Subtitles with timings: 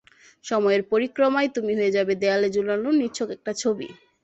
[0.45, 3.87] সময়ের পরিক্রমায় তুমি হয়ে যাবে দেয়ালে ঝুলানো নিছক একটা ছবি।